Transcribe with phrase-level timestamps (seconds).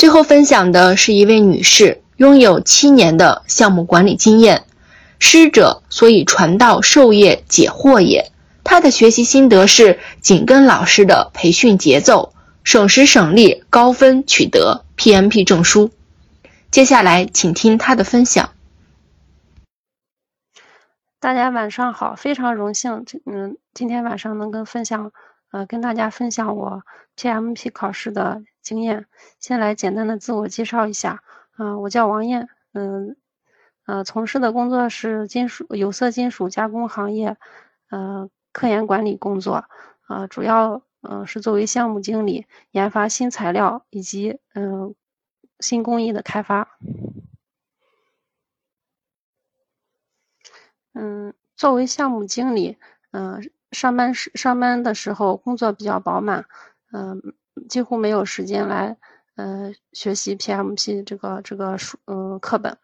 [0.00, 4.64] 最后分享的是一位女士，拥有七年的项目管理经验。
[5.18, 8.32] 师者，所以传道授业解惑也。
[8.64, 12.32] 她的学习心得是紧跟老师的培训节奏，
[12.64, 15.90] 省时省力，高分取得 PMP 证书。
[16.70, 18.54] 接下来，请听她的分享。
[21.20, 25.12] 大家晚上好，非常荣幸，嗯，今天晚上能跟分享，
[25.52, 26.84] 呃，跟大家分享我
[27.18, 29.06] PMP 考试的经验。
[29.38, 33.16] 先来简单的自我介绍一下，啊，我叫王艳，嗯，
[33.86, 37.36] 呃，从事的工作是金属有色金属加工行业，
[37.90, 39.64] 呃，科研管理工作，
[40.08, 44.94] 呃，主要嗯是作为项目经理，研发新材料以及嗯
[45.60, 46.76] 新工艺的开发。
[50.92, 52.76] 嗯，作为项目经理，
[53.12, 56.46] 嗯，上班时上班的时候工作比较饱满，
[56.92, 57.22] 嗯，
[57.68, 58.96] 几乎没有时间来，
[59.36, 62.76] 呃，学习 PMP 这个这个书，嗯，课本。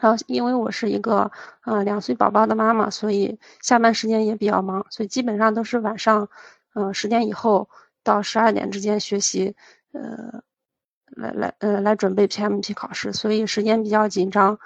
[0.00, 1.30] 然后，因为我是一个，
[1.64, 6.28] 呃，两岁宝宝的妈妈，所以下班时间也比较忙，所以基本上都是晚上，
[6.74, 7.68] 嗯，十点以后
[8.02, 9.54] 到十二点之间学习，
[9.92, 10.42] 呃，
[11.06, 14.58] 来来，呃，来准备 PMP 考试，所以时间比较紧张。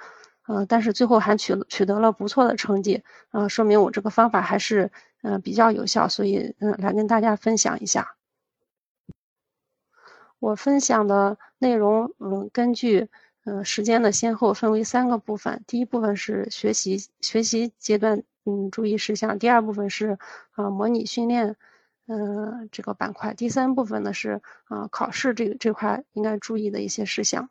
[0.47, 8.16] 呃，但是最后还取取得了不错的成绩，呃，说明我这个方法还是呃比较有效，所以嗯来跟大家分享一下。
[10.39, 13.09] 我分享的内容，嗯，根据
[13.43, 20.17] 呃时间的先后分为三个部分，第一部分是学习学习阶段嗯注意事项，第二部分是
[20.51, 21.55] 啊模拟训练
[22.07, 27.49] 嗯这个板块，第三部分呢是啊考试这个这块应该注意的一些事项。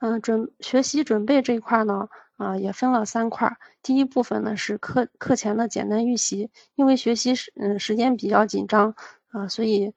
[0.00, 3.58] 嗯，准学习准备这一块呢，啊，也分了三块。
[3.82, 8.94] 第一部分呢是课课前的简单预习，因为学习时嗯时间比较紧张
[9.30, 9.92] 啊，所以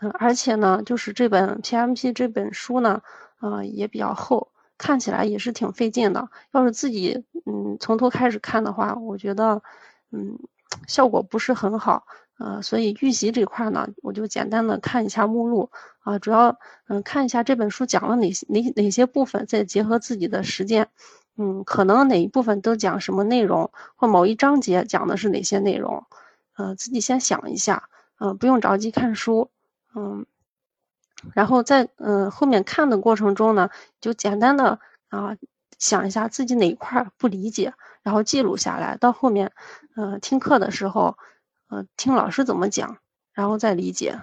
[0.00, 3.02] 嗯而且呢就是这本 PMP 这本书呢，
[3.38, 6.28] 啊也比较厚，看起来也是挺费劲的。
[6.52, 9.62] 要是自己嗯从头开始看的话，我觉得
[10.12, 10.38] 嗯
[10.86, 12.04] 效果不是很好。
[12.38, 15.70] 呃，所以预习这块呢，我就简单的看一下目录
[16.04, 16.56] 啊，主要
[16.86, 20.86] 嗯看一下这本书讲了哪些哪哪些部分，再结合自己的实践，
[21.36, 26.04] 嗯，可能哪一部分都讲什么内容，或某一章节讲的是哪些内容，
[26.56, 27.88] 呃，自己先想一下，
[28.20, 29.50] 嗯，不用着急看书，
[29.94, 30.26] 嗯，
[31.34, 35.36] 然后在嗯后面看的过程中呢，就简单的啊
[35.78, 39.52] 想一下自己哪一块不理解，然后记录下来，到后面
[39.96, 41.16] 嗯听课的时候。
[41.70, 42.96] 呃，听老师怎么讲，
[43.34, 44.18] 然后再理解。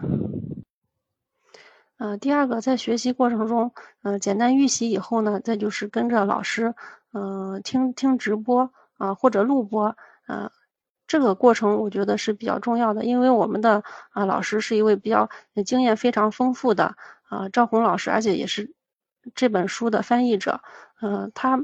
[1.98, 3.72] 呃，第二个，在学习过程中，
[4.02, 6.74] 呃，简单预习以后呢，再就是跟着老师，
[7.14, 9.96] 嗯，听听直播啊，或者录播，
[10.26, 10.52] 呃，
[11.08, 15.30] 这个过程我觉得是比较重要的，因为我们的啊老师是一位比较
[15.66, 16.96] 经验非常丰富的
[17.30, 18.74] 啊赵红老师，而且也是
[19.34, 20.62] 这本书的翻译者，
[21.02, 21.64] 嗯，他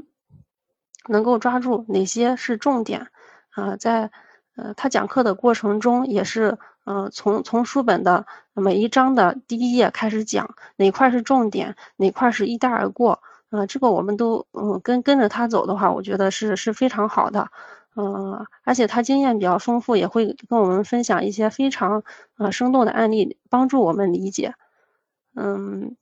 [1.08, 3.08] 能够抓住哪些是重点
[3.50, 4.10] 啊，在。
[4.54, 17.50] 呃，他讲课的过程中也是，嗯，从从书本的每一章的第一页开始讲，哪块是重点，哪块是一带而过，呃，这个我们都，嗯，跟跟着他走的话，我觉得是是非常好的，
[17.94, 22.02] 嗯，而且他经验比较丰富，也会跟我们分享一些非常，
[22.38, 24.54] 呃，生动的案例，帮助我们理解，
[25.34, 25.96] 嗯，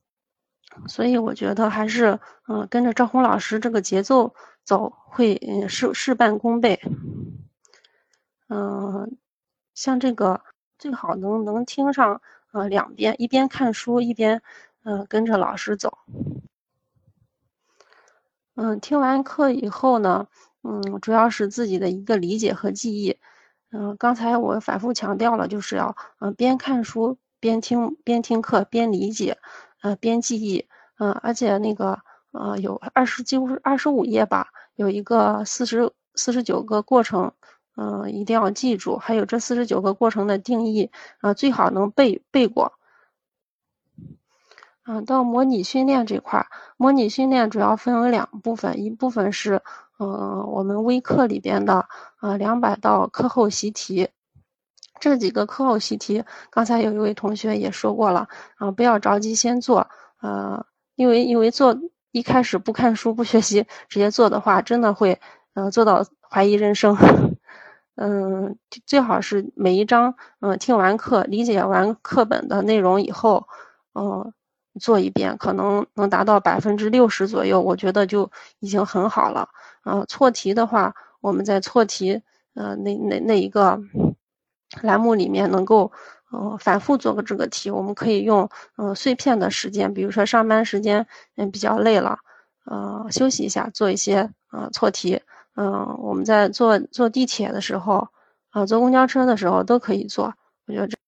[0.86, 4.34] 所以我觉得还是，嗯，跟着赵红老师这个节奏
[4.64, 5.36] 走，会，
[5.68, 6.80] 事事半功倍。
[8.48, 9.16] 嗯，
[9.74, 10.42] 像这个
[10.78, 12.20] 最好能能听上
[12.52, 14.42] 呃两边，一边看书一边
[14.84, 15.98] 嗯跟着老师走。
[18.54, 20.26] 嗯，听完课以后呢，
[20.62, 23.19] 嗯，主要是自己的一个理解和记忆。
[23.72, 29.38] 嗯，刚才我反复强调了，就是要嗯边看书边听边听课边理解，
[29.82, 30.69] 呃边记忆。
[30.99, 32.00] 嗯，而且那个
[32.32, 37.32] 呃有二十几乎二十五页吧，有一个四十四十九个过程。
[37.76, 42.75] 嗯，一定要记住，还有这四十九个过程的定义啊，最好能背背过。
[44.84, 46.46] 嗯，到模拟训练这块儿，
[46.76, 49.62] 模拟训练主要分为两部分，一部分是
[50.00, 51.87] 嗯我们微课里边的
[52.17, 54.08] 啊两百道课后习题，
[54.99, 58.26] 这几个课后习题，刚才有一位同学也说过了
[58.56, 59.87] 啊，不要着急先做，
[60.23, 60.64] 呃，
[60.97, 61.79] 因为因为做
[62.12, 65.20] 一开始不看书不学习，直接做的话，真的会
[65.55, 66.96] 嗯做到怀疑人生。
[67.96, 68.56] 嗯，
[68.87, 73.46] 最好是每一章，嗯，听完课，理解完课本的内容以后，
[73.94, 74.32] 嗯，
[74.81, 78.29] 做一遍，可能能达到百分之六十左右，我觉得就
[78.59, 79.49] 已经很好了。
[79.82, 82.21] 啊，错题的话，我们在错题，
[82.55, 83.79] 呃，那那那一个
[84.82, 85.93] 栏目里面能够，
[86.32, 91.06] 呃反复做个这个题，我们可以用呃碎片的时间，比如说上班时间
[91.37, 92.19] 嗯比较累了，
[92.65, 95.23] 呃休息一下，做一些呃错题。
[95.56, 98.09] 嗯，我们在坐坐地铁的时候，
[98.50, 100.35] 啊坐公交车的时候都可以做。
[100.67, 101.00] 我觉得这。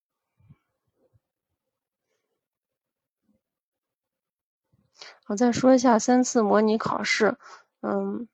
[5.29, 7.37] 我再说一下三次模拟考试，
[7.81, 8.27] 嗯，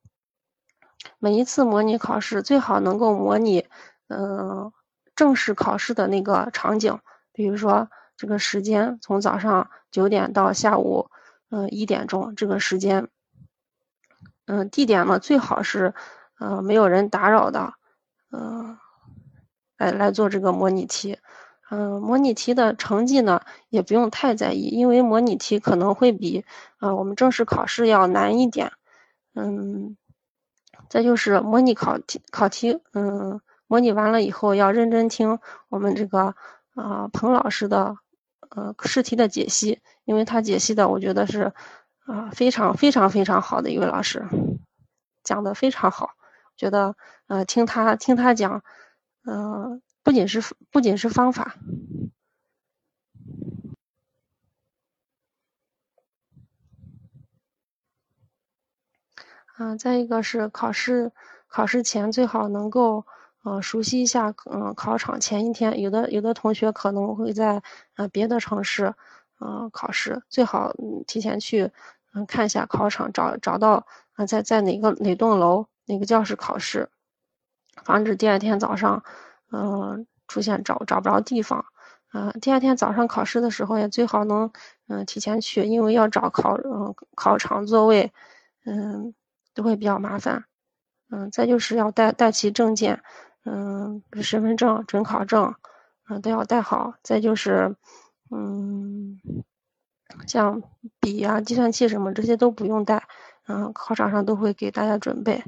[1.18, 3.66] 每一次模拟考试最好能够模拟，
[4.08, 4.72] 嗯，
[5.14, 6.98] 正式考试的那个场景，
[7.32, 11.10] 比如说这个时间从早上九点到下午，
[11.50, 13.08] 嗯一点钟这个时间，
[14.46, 15.92] 嗯，地点呢最好是，
[16.38, 17.74] 呃没有人打扰的，
[18.32, 18.78] 嗯，
[19.76, 21.17] 来来做这个模拟题。
[21.70, 26.44] 嗯，模拟题的成绩呢，也不用太在意，因为模拟题可能会比
[26.80, 28.72] 呃我们正式考试要难一点。
[29.34, 29.96] 嗯，
[30.88, 35.38] 再就是模拟考题考题，嗯，模拟完了以后要认真听
[35.68, 36.34] 我们这个
[36.74, 37.98] 啊彭老师的
[38.48, 41.52] 呃试题的解析，因为他解析的我觉得是
[42.06, 44.24] 啊非常非常非常好的一位老师，
[45.22, 46.12] 讲的非常好，
[46.56, 48.62] 觉得呃听他听他讲，
[49.26, 49.82] 嗯。
[50.08, 51.54] 不仅是不仅是方法，
[59.58, 61.12] 嗯，再一个是考试
[61.46, 63.04] 考试前最好能够
[63.42, 67.62] 呃熟悉一下嗯考场前一天，有的有的同学可能会在
[67.96, 68.94] 呃别的城市
[69.40, 70.72] 嗯考试，最好
[71.06, 71.70] 提前去
[72.14, 76.88] 嗯看一下考场，找找到啊在在哪个哪栋楼哪个教室考试，
[77.84, 79.04] 防止第二天早上。
[79.52, 81.64] 嗯，出现找找不着地方，
[82.08, 84.50] 啊，第二天早上考试的时候也最好能，
[84.88, 88.12] 嗯，提前去，因为要找考，嗯，考场座位，
[88.64, 89.14] 嗯，
[89.54, 90.44] 都会比较麻烦，
[91.10, 93.02] 嗯，再就是要带带齐证件，
[93.44, 95.54] 嗯，身份证、准考证，
[96.08, 97.74] 嗯，都要带好，再就是，
[98.30, 99.18] 嗯，
[100.26, 100.62] 像
[101.00, 103.02] 笔啊、计算器什么这些都不用带，
[103.46, 105.42] 嗯，考场上都会给大家准备。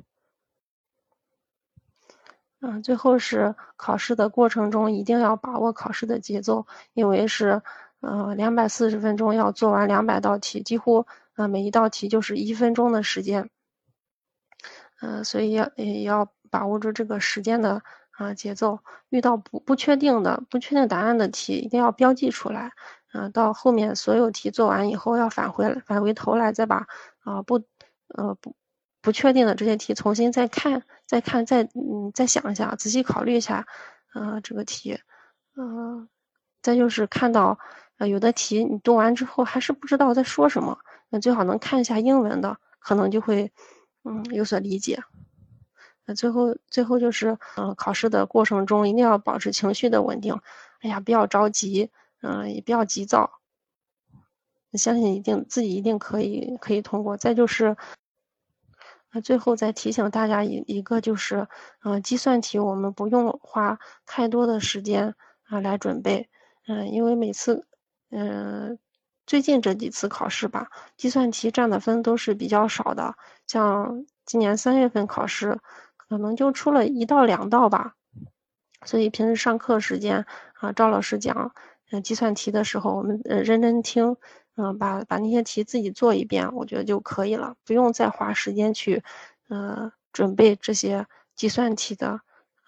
[2.63, 7.63] 嗯，最后是考试的过程中一定要把握考试的节奏，因为是，
[8.01, 13.49] 呃，两百四十分钟要做完两百道题，几乎，呃，每一道题就是一分钟的时间，
[15.01, 18.79] 嗯，所以要也要把握住这个时间的啊节奏。
[19.09, 22.73] 遇到不不确定的、不确定答案的题，一定要标记出来，
[23.15, 26.87] 嗯，到后面所有题做完以后，要返回，返回头来再把
[27.25, 27.63] 啊不，
[28.09, 28.55] 呃不。
[29.03, 33.67] 不确定的这些题，重新再看，再看，再嗯，再想一下，仔细考虑一下，
[34.15, 34.99] 呃，这个题，
[35.57, 36.09] 嗯，
[36.63, 37.59] 再就是看到，
[37.99, 43.51] 呃，有的题你读完之后还是不知道在说什么，那最好能看一下英文的，可能就会，
[44.05, 45.03] 嗯，有所理解。
[46.07, 50.39] 那最后，最后就是，嗯，考试的过程中一定要保持情绪的稳定，
[50.81, 53.31] 哎呀，不要着急，嗯，也不要急躁，
[54.75, 57.17] 相信一定自己一定可以可以通过。
[57.17, 57.77] 再就是。
[59.13, 61.49] 那最后再提醒大家一一个就是，
[61.83, 65.15] 嗯，计算题我们不用花太多的时间
[65.49, 66.29] 啊来准备，
[66.69, 67.67] 嗯，因为每次，
[68.11, 68.79] 嗯，
[69.27, 73.15] 最近这几次考试吧，计算题占的分都是比较少的，
[73.47, 75.59] 像今年三月份考试，
[75.97, 77.95] 可能就出了一到两道吧，
[78.87, 80.25] 所以平时上课时间
[80.55, 81.53] 啊，赵老师讲，
[81.91, 84.17] 嗯，计算题的时候，我们呃认真听。
[84.63, 89.03] 嗯，把把那些题自己做一遍，我觉得就可以了，不用再花时间去，
[89.49, 92.21] 呃，准备这些计算题的，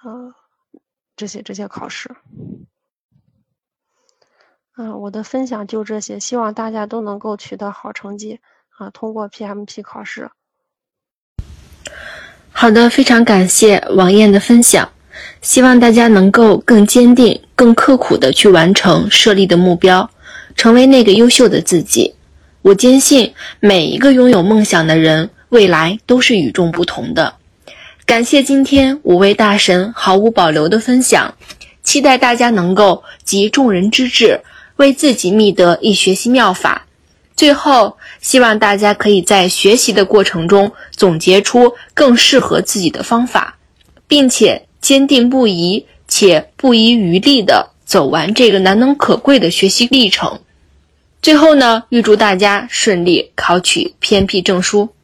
[0.02, 0.32] 呃，
[1.14, 2.10] 这些这些考试。
[4.78, 8.40] 嗯，我的分享就这些，希望大家都能够取得好成绩，
[8.78, 10.30] 啊，通过 PMP 考试。
[12.50, 14.90] 好的，非常感谢王艳的分享，
[15.42, 20.08] 希望大家能够更坚定、更刻苦的去完成设立的目标。
[20.56, 22.14] 成为那个优秀的自己，
[22.62, 27.34] 我坚信每一个拥有梦想的人，未来都是与众不同的。
[28.04, 31.34] 感谢今天五位大神毫无保留的分享，
[31.82, 34.40] 期待大家能够集众人之智，
[34.76, 36.86] 为自己觅得一学习妙法。
[37.34, 43.56] 最后，希望大家可以在学习的过程中总结出更适合自己的方法，
[44.06, 47.71] 并且坚定不移且不遗余力的。
[47.92, 50.40] 走完这个难能可贵的学习历程，
[51.20, 54.94] 最后呢，预祝大家顺利考取 PMP 证书。